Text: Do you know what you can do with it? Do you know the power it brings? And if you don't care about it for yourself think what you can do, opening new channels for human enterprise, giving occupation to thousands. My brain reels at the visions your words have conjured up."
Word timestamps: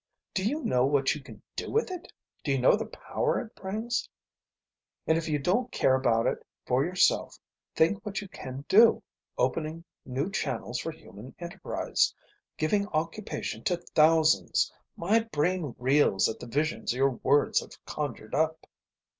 Do 0.33 0.43
you 0.43 0.63
know 0.63 0.83
what 0.83 1.13
you 1.13 1.21
can 1.21 1.43
do 1.55 1.69
with 1.69 1.91
it? 1.91 2.11
Do 2.43 2.51
you 2.51 2.57
know 2.59 2.75
the 2.75 2.87
power 2.87 3.39
it 3.39 3.53
brings? 3.53 4.09
And 5.05 5.15
if 5.15 5.27
you 5.29 5.37
don't 5.37 5.71
care 5.71 5.93
about 5.93 6.25
it 6.25 6.43
for 6.65 6.83
yourself 6.83 7.37
think 7.75 8.03
what 8.03 8.19
you 8.19 8.27
can 8.27 8.65
do, 8.67 9.03
opening 9.37 9.83
new 10.03 10.31
channels 10.31 10.79
for 10.79 10.89
human 10.91 11.35
enterprise, 11.37 12.15
giving 12.57 12.87
occupation 12.87 13.63
to 13.65 13.77
thousands. 13.77 14.73
My 14.97 15.19
brain 15.19 15.75
reels 15.77 16.27
at 16.27 16.39
the 16.39 16.47
visions 16.47 16.93
your 16.93 17.11
words 17.21 17.59
have 17.59 17.77
conjured 17.85 18.33
up." 18.33 18.65